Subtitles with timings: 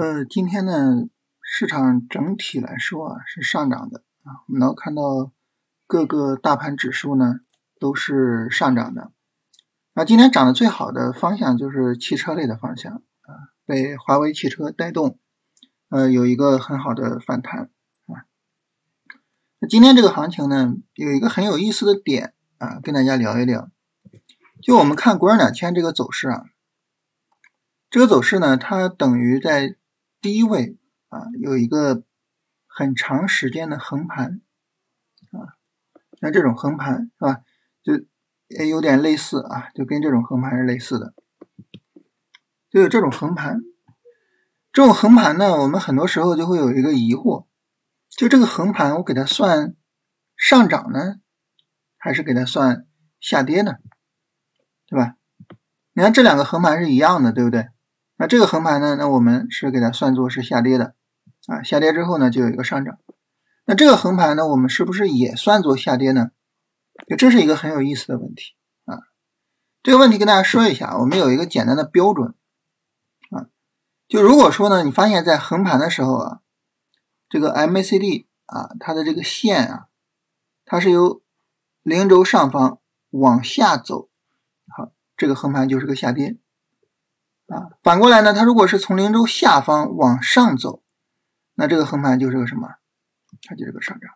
[0.00, 1.10] 呃，今天呢，
[1.42, 5.30] 市场整体来说啊是上涨的啊，我们能看到
[5.86, 7.40] 各个大盘指数呢
[7.78, 9.12] 都是上涨的。
[9.92, 15.18] 啊，今天涨得最好的方向就是汽车类的方向啊，被华为汽车带动，
[15.90, 17.68] 呃，有一个很好的反弹
[18.06, 18.24] 啊。
[19.58, 23.68] 那今天这个行情呢，有一个很有意思的点啊，跟大家聊一聊。
[24.62, 26.46] 就我们看国证两千这个走势啊，
[27.90, 29.76] 这个走势呢，它等于在
[30.20, 30.76] 低位
[31.08, 32.04] 啊，有一个
[32.66, 34.40] 很长时间的横盘
[35.32, 35.56] 啊，
[36.20, 37.42] 像这种横盘是吧？
[37.82, 38.04] 就
[38.48, 41.14] 也有点类似啊，就跟这种横盘是类似的，
[42.68, 43.60] 就有这种横盘。
[44.72, 47.46] 这种横盘呢，我们很多时候就会有一个疑惑，
[48.10, 49.74] 就这个横盘，我给它算
[50.36, 51.16] 上涨呢，
[51.96, 52.86] 还是给它算
[53.18, 53.78] 下跌呢？
[54.86, 55.16] 对吧？
[55.92, 57.68] 你看这两个横盘是一样的，对不对？
[58.20, 58.96] 那这个横盘呢？
[58.96, 60.94] 那我们是给它算作是下跌的，
[61.46, 62.98] 啊，下跌之后呢就有一个上涨。
[63.64, 66.30] 那这个横盘呢，我们是不是也算作下跌呢？
[67.08, 68.52] 就这是一个很有意思的问题
[68.84, 68.98] 啊。
[69.82, 72.34] 这个问题跟大家说一下，我们有一个简单的标准
[73.30, 73.48] 啊。
[74.06, 76.40] 就如果说呢，你发现在横盘的时候啊，
[77.30, 79.86] 这个 MACD 啊，它的这个线啊，
[80.66, 81.22] 它是由
[81.82, 84.10] 零轴上方往下走，
[84.76, 86.36] 好，这个横盘就是个下跌。
[87.50, 90.82] 啊，反过来呢，它如果是从零轴下方往上走，
[91.54, 92.76] 那这个横盘就是个什么？
[93.42, 94.10] 它就是个上涨。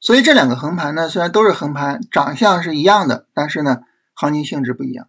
[0.00, 3.82] 所以这两个横盘呢，虽然都是横盘，长相是一样的，但是呢，
[4.14, 5.08] 行情性质不一样。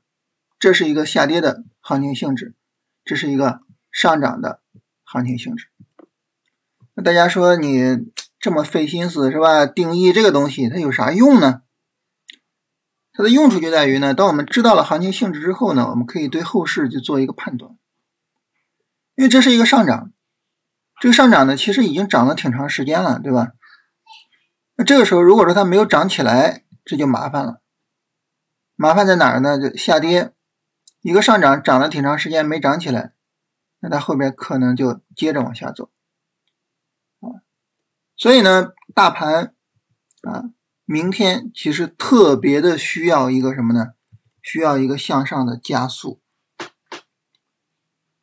[0.57, 2.55] 这是一个下跌的行情性质，
[3.05, 4.61] 这是一个上涨的
[5.03, 5.67] 行情性质。
[6.95, 9.67] 那大家说你这么费心思是吧？
[9.67, 11.61] 定义这个东西它有啥用呢？
[13.19, 17.77] 它的用处就在于呢，当我们知道了行情性质之后呢，我们可以对后市就做一个判断。
[19.15, 20.13] 因为这是一个上涨，
[21.01, 23.51] 这个上涨呢，其实已经涨了挺长时间了，对吧？
[24.77, 27.59] 那这个时候如果说它没有涨起来，这就麻烦了。
[28.77, 29.59] 麻烦在哪儿呢？
[29.59, 30.31] 就下跌，
[31.01, 33.11] 一个上涨涨了挺长时间没涨起来，
[33.81, 35.89] 那它后边可能就接着往下走。
[37.19, 37.43] 啊，
[38.15, 39.53] 所以呢，大盘
[40.21, 40.51] 啊。
[40.91, 43.89] 明天其实特别的需要一个什么呢？
[44.41, 46.19] 需要一个向上的加速。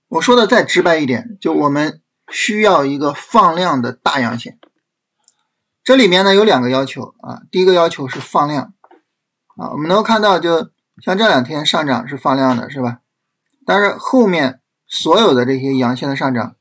[0.09, 4.59] 我说的再直白一点，就我们需要一个放量的大阳线。
[5.84, 8.75] 这里面呢有两个要求啊，第一个要求是放量
[9.56, 12.99] 啊，我们能够看到，就像这两天上涨是放量的，是吧？
[13.65, 16.56] 但是后面所有的这些阳线的上涨，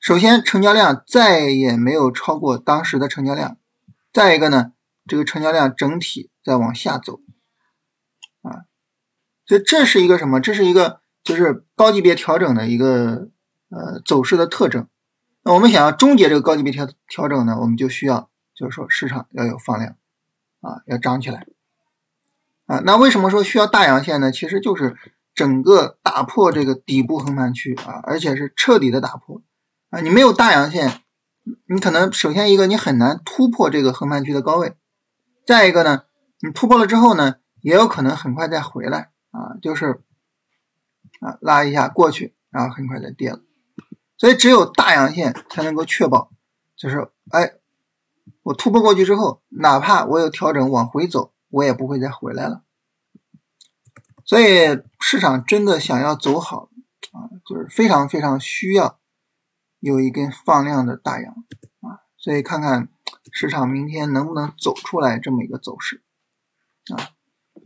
[0.00, 3.56] 首先成交量再也没有超过当时的成交量，
[4.12, 4.72] 再一个呢？
[5.06, 7.20] 这个成交量整体在往下走，
[8.42, 8.66] 啊，
[9.46, 10.40] 所以这是一个什么？
[10.40, 13.28] 这是一个就是高级别调整的一个
[13.68, 14.88] 呃走势的特征。
[15.42, 19.96] 那我们想要终结这个高级别调调整呢，我们就需要就是说市场要有放量，
[20.60, 21.46] 啊，要涨起来，
[22.66, 24.32] 啊，那为什么说需要大阳线呢？
[24.32, 24.96] 其实就是
[25.34, 29.40] 整个打破这个底部横盘区啊，而且是彻底的打破
[29.90, 30.00] 啊。
[30.00, 31.02] 你没有大阳线，
[31.66, 34.74] 你可能首先一个你很难突破这个横盘区的高位。
[35.46, 36.02] 再一个呢，
[36.40, 40.02] 你突破了之后呢，也有可能很快再回来啊，就是
[41.20, 43.40] 啊拉一下过去，然后很快再跌了。
[44.18, 46.32] 所以只有大阳线才能够确保，
[46.74, 47.54] 就是哎，
[48.42, 52.64] 我突破过去之后，哪怕我有调整往回走，我也不会再回来了。
[54.24, 56.70] 所以市场真的想要走好
[57.12, 58.98] 啊，就是非常非常需要
[59.78, 61.32] 有一根放量的大阳
[61.82, 62.88] 啊，所以看看。
[63.32, 66.02] 市场明天能不能走出来这么一个走势
[66.94, 67.10] 啊？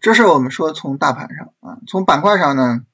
[0.00, 2.86] 这是我们说从大盘上啊，从板块上呢，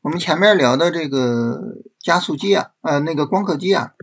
[0.00, 3.94] 我们前面聊的这个加速机啊，呃，那个光刻机啊，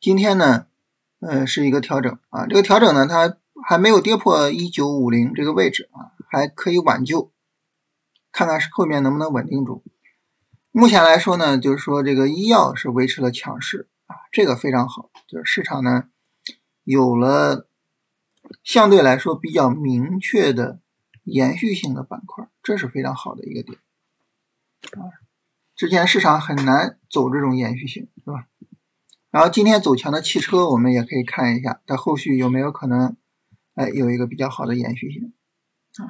[0.00, 0.66] 今天呢，
[1.20, 3.36] 呃，是一个调整啊，这个调整呢，它
[3.66, 7.32] 还没有跌破一九五零这个位置啊，还可以挽救，
[8.30, 9.82] 看看后面能不能稳定住。
[10.70, 16.04] 目前来说呢，就是说这个医药是维持了强势啊，这个非常好，就是市场呢。
[16.88, 17.68] 有了
[18.64, 20.80] 相对来说比较明确的
[21.24, 23.78] 延续性的板块，这是非常好的一个点
[24.92, 25.12] 啊。
[25.76, 28.46] 之前市场很难走这种延续性，是吧？
[29.30, 33.18] 然后今天走强的汽车，我们也可以看一下它后续有没有可能，
[33.74, 35.34] 哎，有一个比较好的延续性
[35.98, 36.08] 啊。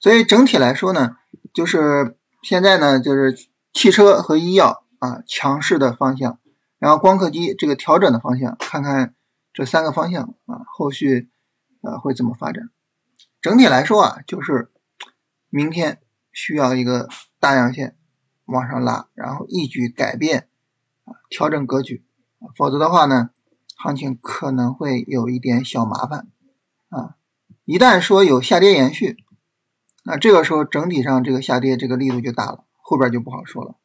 [0.00, 1.16] 所以整体来说呢，
[1.54, 3.38] 就是现在呢，就是
[3.72, 6.40] 汽车和医药啊强势的方向，
[6.80, 9.14] 然后光刻机这个调整的方向，看看。
[9.52, 11.30] 这三个方向啊，后续
[11.82, 12.70] 呃会怎么发展？
[13.40, 14.70] 整体来说啊，就是
[15.50, 16.00] 明天
[16.32, 17.08] 需要一个
[17.38, 17.96] 大阳线
[18.46, 20.48] 往上拉，然后一举改变
[21.04, 22.04] 啊，调整格局，
[22.56, 23.30] 否则的话呢，
[23.76, 26.28] 行情可能会有一点小麻烦
[26.88, 27.16] 啊。
[27.64, 29.16] 一旦说有下跌延续，
[30.04, 33.76] 那这个时候整体上这个下跌这个力度就大了，后边就不好说了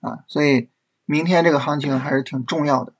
[0.00, 0.24] 啊。
[0.28, 0.68] 所以
[1.06, 2.94] 明天这个行情还是挺重要的。